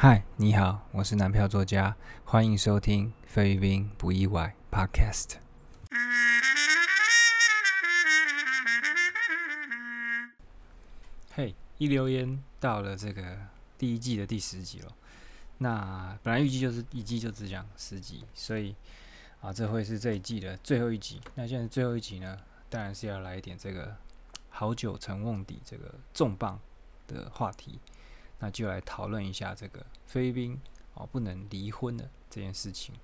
[0.00, 5.38] 嗨，你好，我是男票作家，欢迎收听《菲律宾不意外》Podcast。
[11.32, 13.38] 嘿，一留言到了这个
[13.76, 14.92] 第一季的第十集了。
[15.58, 18.76] 那本来预计就是一季就只讲十集，所以
[19.40, 21.20] 啊，这会是这一季的最后一集。
[21.34, 22.38] 那现在最后一集呢，
[22.70, 23.96] 当然是要来一点这个
[24.48, 26.60] 好久成瓮底这个重磅
[27.08, 27.80] 的话题。
[28.40, 30.60] 那就来讨论一下这个菲律宾
[30.94, 32.94] 哦不能离婚的这件事情。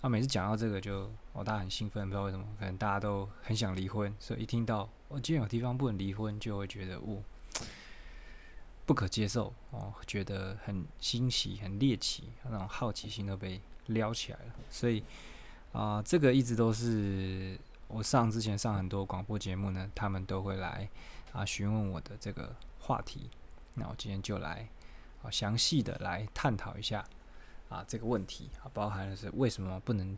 [0.00, 7.22] 啊，每次讲到这个就哦大家很兴奋，不知道为什么，可能大家都很想离婚，所以一听到哦今天有地方不能离婚，就会觉得哦
[8.86, 14.54] 不可接受哦，觉得很新奇、很猎奇，那种好奇心都被撩起来了。
[14.70, 15.04] 所以
[15.72, 20.88] 啊，这个一直都是我上之前上很多广播节目呢，他们都会来
[21.32, 23.28] 啊询问我的这个话题。
[23.74, 24.66] 那我今天就来。
[25.22, 27.04] 好，详细的来探讨一下
[27.68, 30.16] 啊这个问题啊，包含的是为什么不能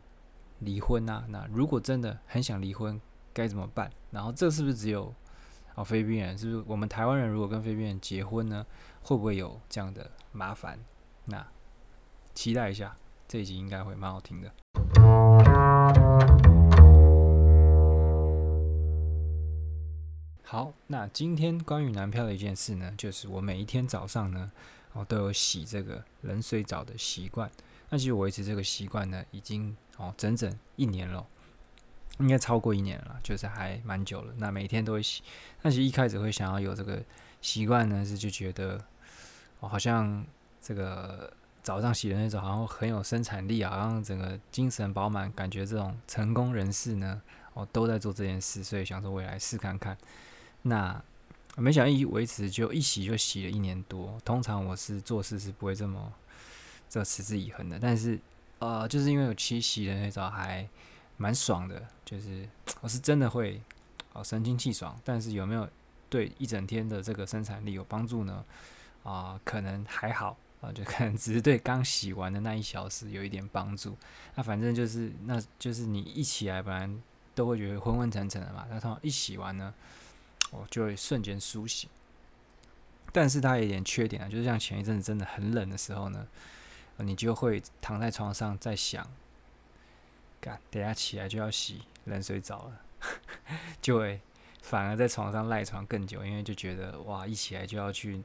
[0.59, 1.25] 离婚呢？
[1.27, 2.99] 那如果真的很想离婚，
[3.33, 3.91] 该怎么办？
[4.11, 5.13] 然后这是不是只有
[5.75, 6.37] 啊菲律宾人？
[6.37, 8.65] 是不是我们台湾人如果跟菲律宾人结婚呢，
[9.01, 10.79] 会不会有这样的麻烦？
[11.25, 11.45] 那
[12.33, 12.95] 期待一下，
[13.27, 14.49] 这一集应该会蛮好听的。
[20.43, 24.49] 好，那今天关于男票的一件事呢，就是我每一天早上呢。
[24.93, 27.49] 哦，都有洗这个冷水澡的习惯。
[27.89, 31.25] 那其实维持这个习惯呢，已经哦整整一年了，
[32.19, 34.33] 应该超过一年了，就是还蛮久了。
[34.37, 35.21] 那每天都会洗。
[35.61, 37.03] 但其实一开始会想要有这个
[37.41, 38.83] 习惯呢，是就觉得
[39.59, 40.25] 哦，好像
[40.61, 47.21] 这个早上洗的那种，好像很有生产力，好像整个精神饱满，感觉这种成功人士呢，
[47.53, 49.97] 哦都在做这件事，所以想说我也来试看看。
[50.63, 50.99] 那
[51.57, 54.19] 没想到一维持就一洗就洗了一年多。
[54.25, 56.11] 通常我是做事是不会这么
[56.89, 58.19] 这持之以恒的，但是
[58.59, 60.67] 呃，就是因为我七洗的那种还
[61.17, 62.47] 蛮爽的，就是
[62.81, 63.61] 我是真的会
[64.13, 64.99] 哦神清气爽。
[65.03, 65.69] 但是有没有
[66.09, 68.43] 对一整天的这个生产力有帮助呢？
[69.03, 73.95] 啊，可能还好啊，就可能只是对刚洗完的那一小时有一点帮助。
[74.35, 76.89] 那反正就是那就是你一起来，本来
[77.35, 78.65] 都会觉得昏昏沉沉的嘛。
[78.69, 79.73] 那通常一洗完呢？
[80.53, 81.89] 哦，就会瞬间苏醒，
[83.11, 86.27] 但是它有一点缺点啊，就是像前一阵子真的很冷的时候呢，
[86.97, 89.09] 你就会躺在床上在想，
[90.39, 92.81] 干，等下起来就要洗冷水澡了，
[93.81, 94.21] 就会
[94.61, 98.23] 反而在床上赖床更久，因为就觉得哇，一起来就要去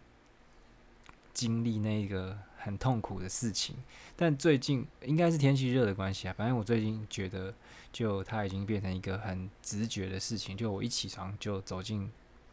[1.32, 3.74] 经历那个很痛苦的事情。
[4.14, 7.52] 但最近应该是天气热的关系啊，反正我最近觉得，
[7.92, 12.10] 就它已经变成一个很直觉的事情，就我一起床就走进。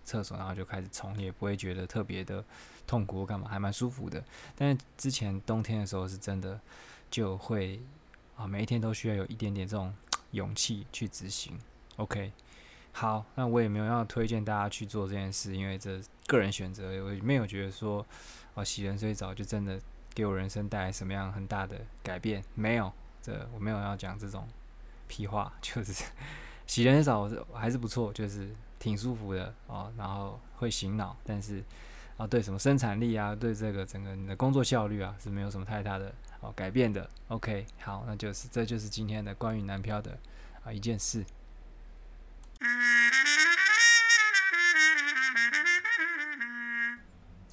[0.08, 2.46] 厕所，然后就开始冲，也不会觉得特别的
[2.86, 4.24] 痛苦，干嘛还蛮舒服的。
[4.56, 6.62] 但是之前冬天的时候是真的
[7.10, 7.82] 就会
[8.36, 9.92] 啊，每一天都需要有一点点这种
[10.30, 11.58] 勇气去执行。
[11.96, 12.32] OK，
[12.92, 18.06] 好，那我也没有要推荐大家去做这件事，因为这个人选择，我没有觉得说
[18.54, 19.82] 哦洗冷水澡就真的
[20.16, 24.48] 给我人生带来什么样很大的改变，没有，这我没有要讲这种
[25.08, 26.06] 屁话， 就是
[26.66, 28.50] 洗冷水澡还是不错，就是。
[28.78, 31.64] 挺舒服的哦，然后会醒脑，但是
[32.18, 37.10] 啊，对什么生产力啊，对这个整个你的工作效率啊，是没有什么太大的哦改变的。
[37.30, 40.16] OK，好，那就是这就是今天的关于南漂的
[40.64, 41.26] 啊一件事。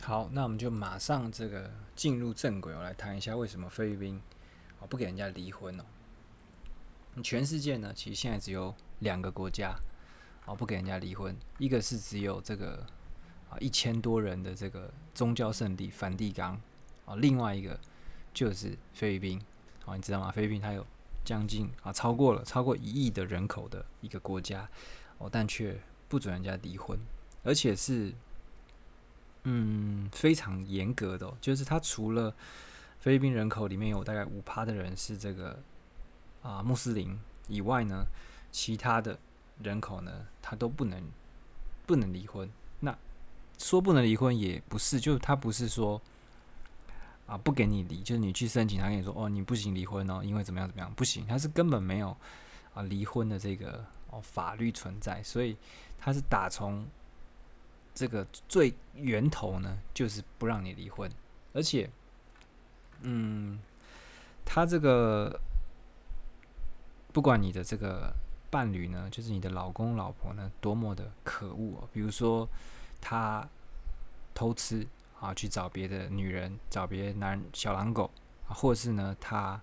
[0.05, 4.21] 好，那我们就马上这个进入正轨，我来谈一下为什么菲律宾
[4.81, 5.85] 哦不给人家离婚哦。
[7.23, 9.75] 全世界呢，其实现在只有两个国家。
[10.45, 11.37] 哦，不给人家离婚。
[11.59, 12.85] 一个是只有这个
[13.49, 16.61] 啊一千多人的这个宗教圣地梵蒂冈，
[17.07, 17.79] 啊，另外一个
[18.35, 19.41] 就是菲律宾。
[19.85, 20.33] 哦，你知道吗？
[20.33, 20.85] 菲律宾它有
[21.25, 24.69] 将近啊超过了超过一亿的人口的一个国家，
[25.19, 26.99] 哦，但却不准人家离婚，
[27.45, 28.13] 而且是
[29.45, 32.35] 嗯非常严格的，就是它除了
[33.01, 35.59] 菲律宾人口里面有大概五趴的人是这个
[36.43, 37.19] 啊穆斯林
[37.49, 38.05] 以外呢，
[38.51, 39.19] 其他的。
[39.63, 40.11] 人口呢，
[40.41, 41.01] 他都不能
[41.87, 42.51] 不能离婚。
[42.81, 42.97] 那
[43.59, 46.01] 说不能离婚也不是，就他不是说
[47.27, 52.17] 啊不给你离，就是你去申请，他跟你说哦你不行离婚哦，因为怎么样怎么样不行，他是根本没有
[52.75, 55.57] 啊离婚的这个哦法律存在，所以
[56.01, 56.85] 他是打从
[57.95, 61.11] 这个最源头呢，就是不让你离婚，
[61.53, 61.89] 而且
[63.03, 63.59] 嗯，
[64.45, 65.41] 他这个
[67.13, 68.13] 不管你的这个。
[68.53, 71.89] 伴侣呢，就是你的老公老婆呢，多么的可恶哦！
[71.91, 72.47] 比如说
[73.01, 73.49] 他
[74.35, 74.87] 偷吃
[75.19, 78.11] 啊去找别的女人，找别的男小狼狗，
[78.47, 79.59] 或是呢他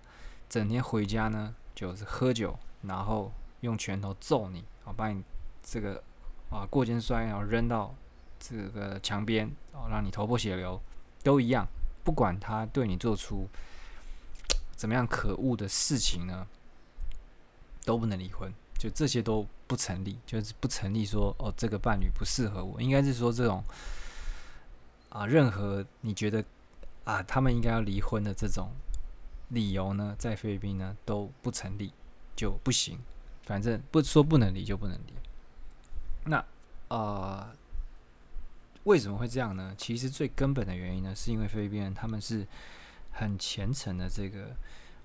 [0.48, 3.30] 整天回家呢就是喝酒，然后
[3.60, 5.22] 用拳头揍你啊，把你
[5.62, 6.02] 这个
[6.50, 7.94] 啊过肩摔，然后扔到
[8.40, 10.80] 这个墙边哦，让你头破血流，
[11.22, 11.68] 都一样。
[12.02, 13.46] 不管他对你做出
[14.74, 16.48] 怎么样可恶的事情呢，
[17.84, 18.52] 都不能离婚。
[18.78, 21.04] 就这些都不成立，就是不成立。
[21.04, 23.62] 说哦，这个伴侣不适合我，应该是说这种
[25.10, 26.42] 啊，任何你觉得
[27.04, 28.70] 啊，他们应该要离婚的这种
[29.50, 31.92] 理由呢，在菲律宾呢都不成立，
[32.34, 32.98] 就不行。
[33.42, 35.12] 反正不说不能离就不能离。
[36.24, 36.42] 那
[36.88, 37.52] 啊，
[38.84, 39.74] 为什么会这样呢？
[39.76, 42.46] 其实最根本的原因呢，是因为菲律宾人他们是
[43.12, 44.54] 很虔诚的这个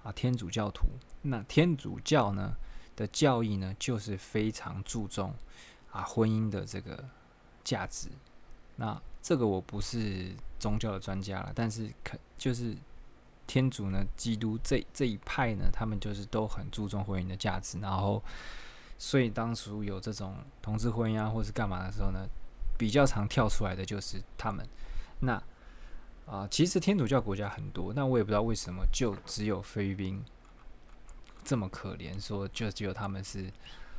[0.03, 0.87] 啊天主教徒。
[1.23, 2.55] 那天主教呢？
[2.97, 5.35] 的教义呢，就是非常注重
[5.91, 7.03] 啊婚姻的这个
[7.61, 8.07] 价值。
[8.77, 12.73] 那这个我不是宗教的专家了，但是可就是
[13.45, 17.77] 天主呢，基督这这一派呢，他们就是都很注重婚姻的价值。
[17.79, 18.23] 然后，
[18.97, 22.25] 所以当初有这种同志婚姻啊，或是干嘛的时候呢，
[22.77, 24.67] 比较常跳出来的就是他们。
[25.19, 25.41] 那
[26.25, 30.23] 啊，其实天主教国家很多，那我也不知道为什么就只有菲律宾。
[31.43, 33.51] 这么可怜，说就只有他们是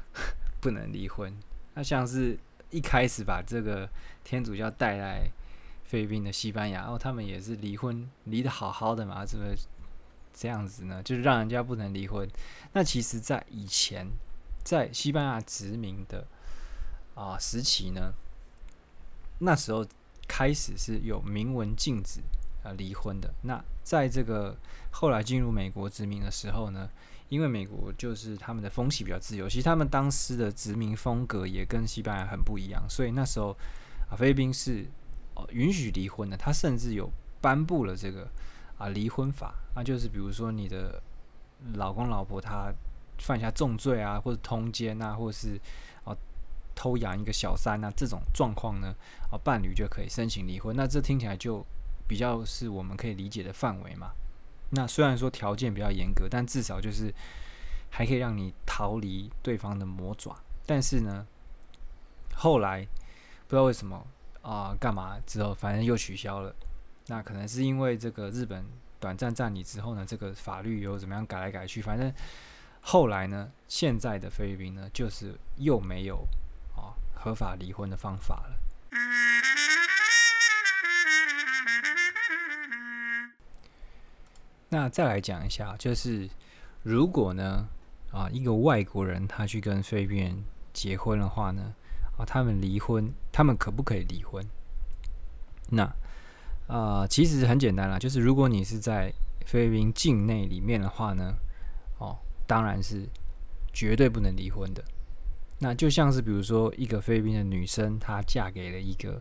[0.61, 1.32] 不能离婚。
[1.75, 2.37] 那像是
[2.70, 3.88] 一开始把这个
[4.25, 5.31] 天主教带来
[5.84, 9.55] 菲律宾的西班牙，然后他们也是离婚离得好好的嘛，怎么
[10.34, 11.00] 这样子呢？
[11.05, 12.28] 就是让人家不能离婚。
[12.73, 14.08] 那其实，在以前
[14.64, 16.26] 在西班牙殖民的
[17.14, 18.12] 啊时期呢，
[19.38, 19.87] 那时候
[20.27, 22.21] 开始是有明文禁止
[22.62, 23.33] 啊离婚的。
[23.43, 24.56] 那在这个
[24.91, 26.88] 后来进入美国殖民的时候呢？
[27.29, 33.50] 因为美国就是他们的风气比较自由，其实他们当时的殖民风格也跟西班牙很不一样，所以那时候
[34.09, 34.87] 啊，菲律宾是
[35.35, 37.11] 哦允许离婚的，他甚至有
[37.41, 38.31] 颁布了这个
[38.79, 41.03] 啊离婚法，那就是比如说你的
[41.75, 42.73] 老公老婆他
[43.19, 45.61] 犯下重罪啊，或者通奸啊，或者是
[46.76, 48.94] 偷养一个小三啊这种状况呢，
[49.32, 51.67] 啊伴侣就可以申请离婚，那这听起来就
[52.06, 54.12] 比较是我们可以理解的范围嘛。
[54.70, 57.12] 那虽然说条件比较严格，但至少就是
[57.88, 60.37] 还可以让你逃离对方的魔爪。
[60.67, 61.26] 但是呢，
[62.34, 62.87] 后来
[63.46, 64.06] 不知道为什么
[64.43, 66.55] 啊，干嘛之后，反正又取消了。
[67.06, 68.64] 那可能是因为这个日本
[68.99, 71.81] 短暂占领之后呢，这个法律又怎么样改来改去。
[71.81, 72.12] 反正
[72.81, 76.26] 后来呢，现在的菲律宾呢，就是又没有
[77.16, 78.56] 合法离婚的方法了。
[84.68, 86.28] 那再来讲一下，就是
[86.82, 87.68] 如果呢，
[88.12, 91.72] 啊，一个外国人他去跟菲律宾人结婚的话呢，
[92.18, 94.44] 啊，他们离婚，他们可不可以离婚？
[95.70, 95.90] 那
[96.66, 99.12] 啊，其实很简单啦，就是如果你是在
[99.46, 101.34] 菲律宾境内里面的话呢，
[101.98, 103.08] 哦，当然是
[103.72, 104.84] 绝对不能离婚的。
[105.58, 109.20] 那就像是比如说一个菲律宾的女生，她嫁给了一个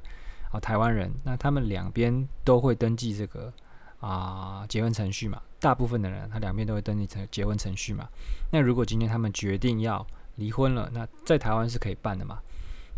[0.51, 3.53] 啊台湾人，那他们两边都会登记这个。
[4.01, 8.07] 啊，结婚程序嘛，大部分的人他两边都会登记成结婚程序嘛。
[8.51, 10.05] 那如果今天他们决定要
[10.35, 12.37] 离婚了，那在台湾是可以办的嘛？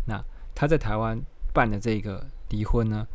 [0.06, 0.22] 那
[0.54, 1.18] 他在台湾
[1.54, 3.06] 办的这个离婚呢？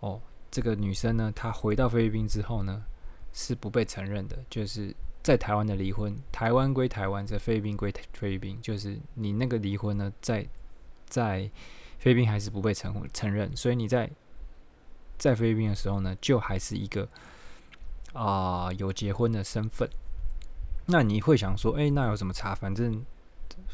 [0.00, 0.20] 哦，
[0.50, 2.82] 这个女生呢，她回到菲律宾之后呢，
[3.32, 4.36] 是不被承认的。
[4.50, 10.44] 就是在台湾的离婚，台湾归台湾，在菲律宾归菲律宾，就是你那个离婚呢，在
[11.06, 11.48] 在
[12.00, 13.56] 菲律宾还是不被承承认。
[13.56, 14.10] 所以你在
[15.16, 17.08] 在菲律宾的时候呢，就还是一个
[18.12, 19.88] 啊有结婚的身份。
[20.86, 22.52] 那你会想说，哎，那有什么差？
[22.52, 23.04] 反正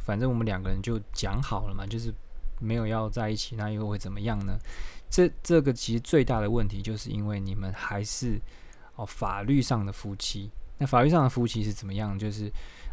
[0.04, 2.12] 反正我们两个人就讲好了嘛，就是
[2.60, 4.58] 没有要在一起，那又会怎么样呢？
[5.08, 8.38] 这这个其实最大的问题，就是因为你们还是
[8.96, 10.50] 哦法律上的夫妻。
[10.78, 12.18] 那法律上的夫妻是怎么样？
[12.18, 12.50] 就是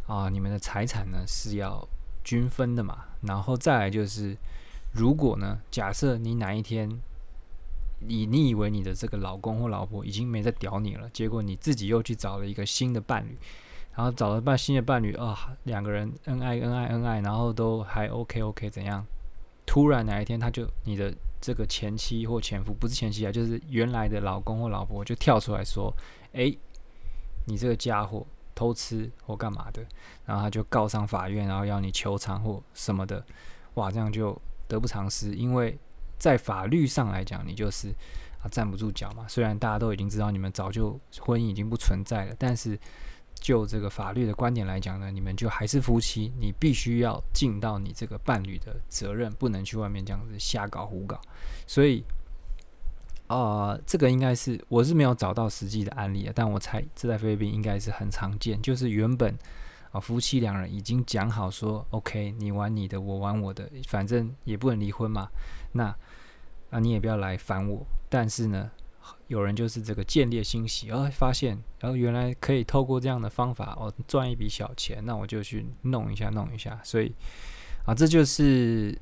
[0.07, 1.87] 啊，你们的财产呢是要
[2.23, 3.05] 均分的嘛。
[3.21, 4.35] 然后再来就是，
[4.93, 6.89] 如果呢，假设你哪一天
[7.99, 13.37] 你你以为你的这个老公或老婆已经没在屌你了，结果你自己又去找了一个新的伴侣，
[13.95, 19.05] 然后找了伴新的伴侣啊，两个人恩爱恩爱恩爱，然后都还 OK OK 怎样？
[19.65, 21.11] 突然哪一天他就你的
[21.41, 25.91] 这个前妻或前夫不是前妻啊，就是原来的老公或老婆就跳出来说
[26.33, 26.55] ：“哎，
[27.45, 29.85] 你这个家伙偷吃或干嘛的？”
[30.25, 33.25] 然后他就告上法院，然后要你求偿或什么的，
[33.75, 35.77] 哇，这样就得不偿失，因为。
[36.17, 37.89] 在法律上来讲，你就是
[38.41, 39.27] 啊站不住脚嘛。
[39.27, 42.79] 虽然大家都已经知道你们早就婚姻已经不存在了，但是
[43.35, 51.19] 就这个法律的观点来讲呢，你们就还是夫妻，你必须要尽到你这个伴侣的责任，不能去外面这样子瞎搞胡搞。
[51.67, 52.01] 所以
[53.27, 59.35] 啊，这个应该是我是没有找到实际的案例啊，但我猜这在菲律宾应该是很常见，就是原本
[59.91, 65.27] 啊夫妻两人已经讲好说，OK，你玩你的，我玩我的，反正也不能离婚嘛，
[65.71, 65.95] 那
[66.69, 68.69] 啊你也不要来烦我，但是呢，
[69.27, 77.11] 有人就是这个见猎心喜，然后发现，然后原来可以透过这样的方法哦赚一笔小钱，那我就去弄一下弄一下，所以
[77.85, 78.95] 啊这就是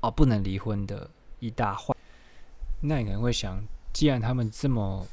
[0.00, 1.08] 哦不能离婚的
[1.38, 1.94] 一大坏。
[2.80, 5.06] 那你可能会想，既然他们这么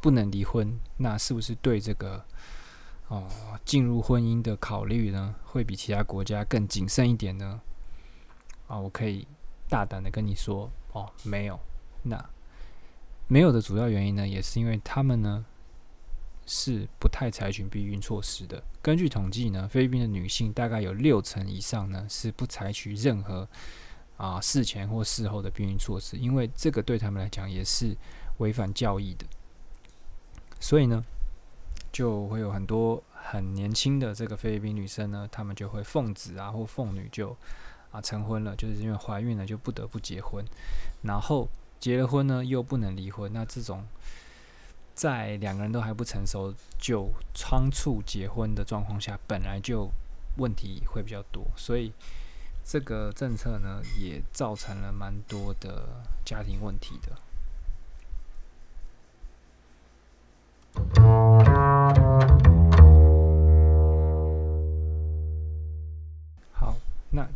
[0.00, 2.24] 不能离婚，那是不是对这个
[3.08, 3.28] 哦
[3.64, 7.60] 进入婚姻的考虑呢，会比其他国家更谨慎一点呢？
[8.66, 9.26] 啊，我可以
[9.68, 11.58] 大胆的跟你说，哦，没有。
[12.02, 12.24] 那
[13.28, 15.44] 没有的主要原因呢，也是因为他们呢
[16.46, 18.62] 是不太采取避孕措施的。
[18.80, 23.48] 根据统计呢，菲律宾的女性大概有六成以上呢是不采取任何。
[24.16, 27.94] 啊，事前或事后的避孕措施，因为这个对他们来讲也是
[28.38, 29.26] 违反教义的，
[30.58, 31.04] 所以呢，
[31.92, 37.36] 就会有很多很年轻的这个菲律宾女生呢，她们就会奉子啊或奉女就
[37.90, 40.42] 啊成婚了，就是因为怀孕了就不得不结婚，
[41.02, 41.46] 然后
[41.78, 43.86] 结了婚呢又不能离婚，那这种
[44.94, 49.90] 在两个人都还不成熟就仓促结婚的状况下，本来就
[50.38, 51.92] 问题会比较多，所以。
[52.68, 55.86] 这个政策呢，也造成了蛮多的
[56.24, 57.16] 家庭问题的。
[66.50, 66.74] 好，
[67.10, 67.28] 那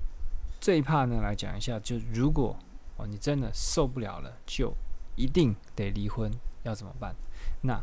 [0.61, 2.57] 这一 part 呢，来讲一下，就如果
[2.97, 4.75] 哦你真的受不了了，就
[5.15, 6.29] 一定得离婚，
[6.65, 7.15] 要怎么办？
[7.63, 7.81] 那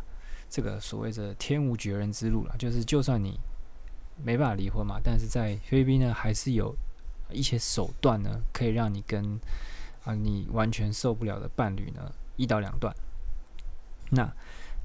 [0.49, 3.39] 这个所谓的天无绝人之路了，就是就算你
[4.21, 6.75] 没办法离婚嘛，但是在菲律宾呢，还是有。
[7.31, 9.39] 一些手段呢，可以让你跟
[10.03, 12.95] 啊你完全受不了的伴侣呢一刀两断。
[14.11, 14.33] 那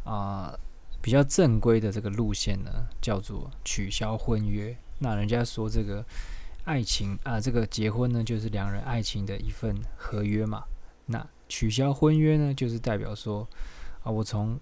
[0.05, 0.59] 啊
[1.01, 2.71] 比较正规的这个路线呢，
[3.01, 4.77] 叫做取消婚约。
[4.99, 6.05] 那人家说这个
[6.65, 10.65] 爱情啊，这个结婚呢就是两人爱情的一份合约嘛。
[11.07, 13.49] 那取消婚约呢，就是代表说
[14.03, 14.59] 啊，我从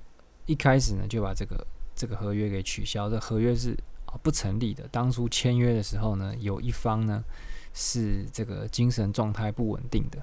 [0.47, 4.87] 一开始呢就把这个这个合约给取消，这合约是啊不成立的。
[4.89, 7.25] 当初签约的时候呢，有一方呢。
[7.73, 10.23] 是这个精神状态不稳定的，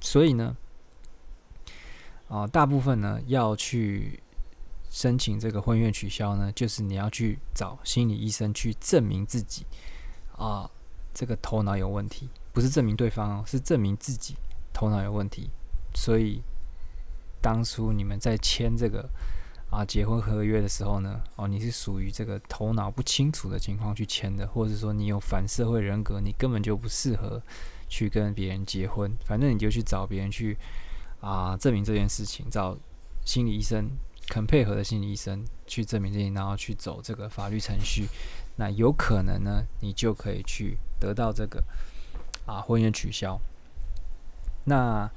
[0.00, 0.56] 所以呢，
[2.28, 4.22] 啊，大部分呢要去
[4.90, 9.64] 申请这个婚约取消呢，就是你要去找心理医生去证明自己
[10.36, 10.70] 啊，
[11.12, 14.36] 这个头脑有问题，不是证明对方哦，是证明自己
[14.72, 15.50] 头脑有问题。
[15.94, 16.42] 所以
[17.40, 19.08] 当初你们在签这个。
[19.74, 27.42] 啊，结婚合约的时候呢，哦，你是属于这个头脑不清楚的情况去签的，或者说你有反社会人格，你根本就不适合
[27.88, 29.10] 去跟别人结婚。
[29.24, 30.56] 反正你就去找别人去
[31.20, 32.78] 啊证明这件事情，找
[33.26, 33.90] 心理医生
[34.28, 38.06] 肯配合的心理医生去证明这些，然后去走这个法律程序。
[38.54, 41.60] 那有可能呢，你就可以去得到这个
[42.46, 43.40] 啊婚约取消。
[44.66, 45.10] 那。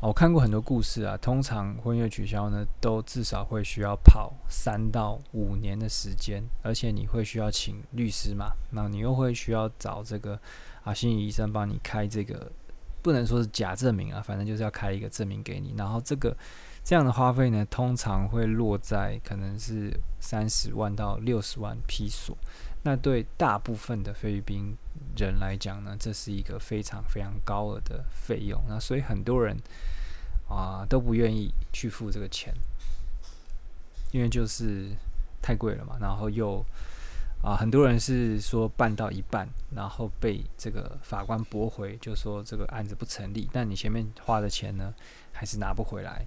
[0.00, 10.38] 我看过很多故事啊，通常婚约取消呢，都至少会需要跑三到五年的时间，而且你会需要请律师嘛，那你又会需要找这个
[10.84, 12.50] 啊心理医生帮你开这个，
[13.02, 16.36] 不能说是假证明啊，反正就是要开一个证明给你，然后这个
[16.84, 22.38] 这样的花费呢，通常会落在可能是三十万到六十万批索。
[22.88, 24.74] 那对大部分的菲律宾
[25.14, 28.58] 人来讲呢，这是一个非常非常高额的费用。
[28.66, 29.54] 那所以很多人
[30.48, 32.54] 啊都不愿意去付这个钱，
[34.10, 34.88] 因为就是
[35.42, 35.98] 太贵了嘛。
[36.00, 36.64] 然后又
[37.42, 43.46] 啊很多人是说办到一半，然后被这个法官驳回，就说这个案子不成立。
[43.52, 44.94] 但你前面花的钱呢，
[45.30, 46.24] 还是拿不回来。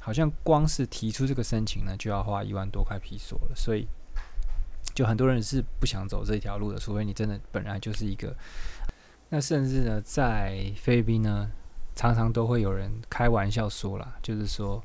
[0.00, 3.54] 好像光是提出这个申请呢，就要花一万多块皮索了。
[3.54, 3.86] 所以。
[4.98, 8.34] 就很多人是不想走这条路的，除非你真的本来就是一个。
[9.28, 11.48] 那甚至呢，在菲律宾呢，
[11.94, 14.82] 常常都会有人开玩笑说啦，就是说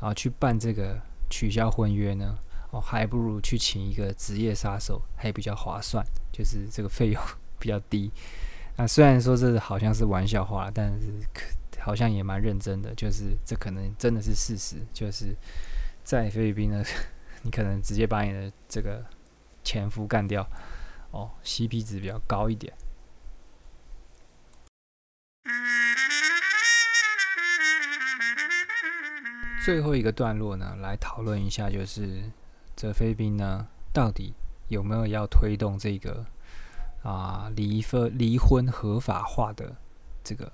[0.00, 2.34] 啊，去办这个取消婚约呢，
[2.70, 7.22] 哦，还不如去请一个职业杀手，还比较划算，就是这个费用
[7.60, 8.10] 比较低。
[8.78, 11.42] 那虽然说这好像是玩笑话，但是可
[11.78, 15.36] 好像也蛮认真的，就是这可能真的是事实，就是
[16.02, 16.82] 在菲律宾呢，
[17.44, 19.04] 你可能直接把你的这个。
[19.64, 20.48] 前夫干掉，
[21.10, 22.72] 哦，CP 值比较高一点。
[29.64, 32.30] 最后一个段落呢，来讨论一下，就是
[32.74, 34.34] 这菲宾呢，到底
[34.68, 36.26] 有没有要推动这个
[37.04, 39.76] 啊离婚离婚合法化的
[40.24, 40.50] 这个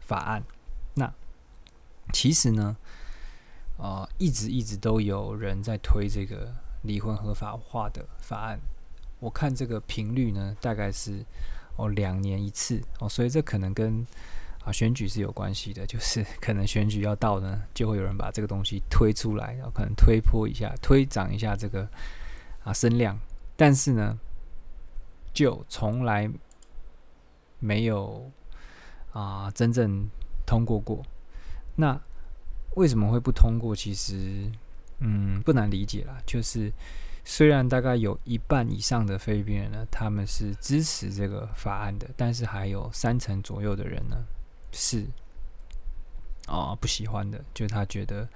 [0.00, 0.42] 法案？
[0.94, 1.12] 那
[2.10, 2.78] 其实呢，
[3.76, 8.58] 啊，一直一直都有人在推这个离婚合法化的法案。
[9.20, 11.24] 我看这个频率呢，大概是
[11.76, 14.06] 哦两年一次哦，所以这可能跟
[14.64, 21.88] 啊选举是有关系的，就是 可能选举要到呢，就会有人把这个东西推出来，然后可能推波一下，推涨一下这个
[22.62, 23.18] 啊声量，
[23.56, 24.16] 但是呢，
[25.32, 26.30] 就从来
[27.58, 28.30] 没有
[29.12, 30.08] 啊真正
[30.46, 31.02] 通过过。
[31.74, 32.00] 那
[32.76, 33.74] 为什么会不通过？
[33.74, 34.48] 其实
[35.00, 36.72] 嗯不难理解啦，就是。
[37.30, 44.16] 虽然大概有一半以上的菲律宾人呢，他们是支持这个法案的，但是还有三成左右的人呢
[44.72, 45.04] 是
[46.46, 48.26] 啊不喜欢的，就他觉得，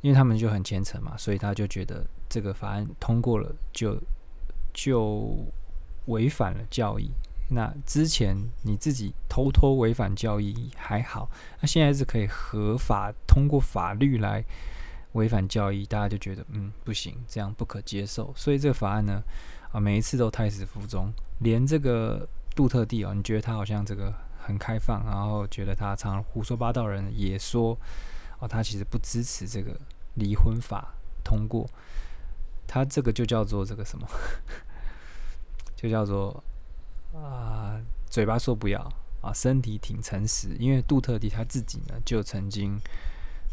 [0.00, 4.00] 因为他们就很虔诚嘛，所以他就觉得这个法案通过了就
[4.72, 5.44] 就
[6.06, 7.10] 违反了教义。
[7.50, 11.28] 那之前你自己偷偷违反教义还好，
[11.60, 14.44] 那现在是可以合法通过法律来。
[15.14, 18.32] 违反教义，大家就觉得嗯不行，这样不可接受。
[18.36, 19.22] 所以这个法案呢，
[19.72, 21.12] 啊每一次都胎死腹中。
[21.40, 27.78] 连这个杜特地哦，你觉得他好像这个很开放，然后觉得他常胡说八道，人也说
[28.38, 29.78] 哦，他其实不支持这个
[30.14, 31.68] 离婚法通过。
[32.66, 34.08] 他这个就叫做这个什么，
[35.76, 36.42] 就叫做
[37.14, 37.80] 啊
[38.10, 38.80] 嘴巴说不要
[39.20, 40.56] 啊，身体挺诚实。
[40.58, 42.80] 因为杜特地他自己呢，就曾经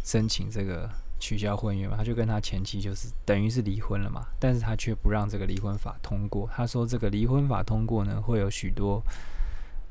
[0.04, 0.90] 申请这个。
[1.22, 6.50] 取消婚约嘛，他就跟他前妻就是等于是离婚了嘛，但是他却不让这个离婚法通过。
[6.52, 9.02] 他说这个离婚法通过呢，会有许多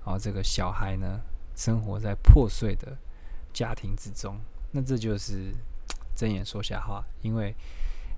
[0.05, 1.21] 啊这个小孩呢
[1.55, 2.99] 生活在破碎的
[3.53, 4.37] 家庭之中。
[4.73, 5.55] 那这就是
[6.17, 7.55] 睁眼说瞎话，因为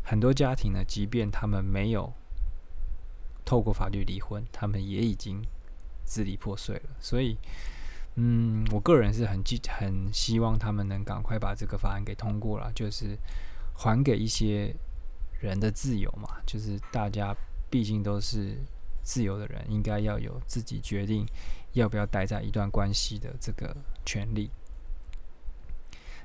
[0.02, 2.10] 很多家庭呢，即便他们没有
[3.44, 5.44] 透过法律离婚，他们也已经
[6.06, 6.88] 支离破碎了。
[6.98, 7.36] 所以。
[8.16, 13.16] 嗯，我个人是很记很希望他们能赶快把这个法案给通过了，就是
[13.74, 14.74] 还给一些
[15.40, 16.28] 人的自由嘛。
[16.46, 17.34] 就是大家
[17.70, 18.58] 毕竟都是
[19.02, 21.26] 自由的人，应该要有自己决定
[21.72, 24.50] 要不要待在一段关系的这个权利。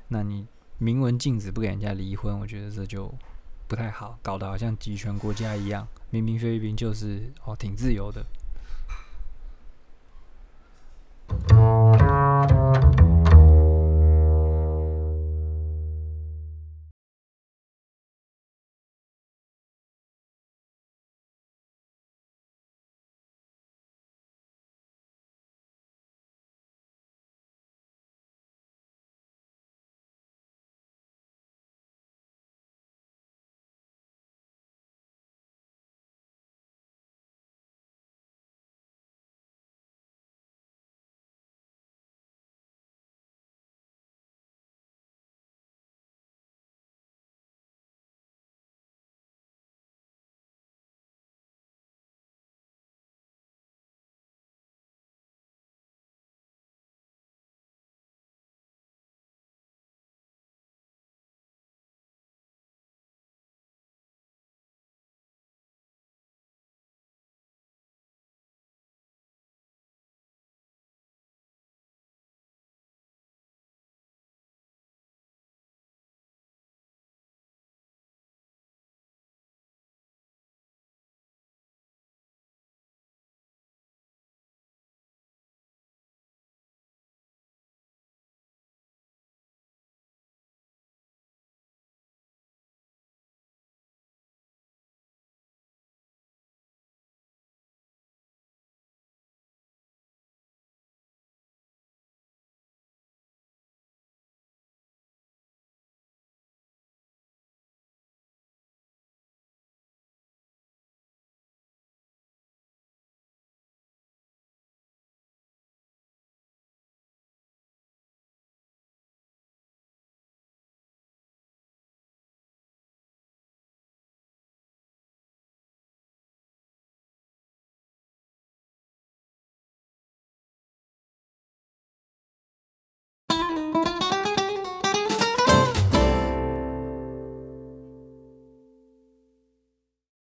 [0.10, 0.46] 那你
[0.78, 3.14] 明文禁止不给人家离婚，我觉得这就
[3.68, 5.88] 不太好，搞得好像集权国家一样。
[6.10, 8.26] 明明菲律宾就是哦挺自由的，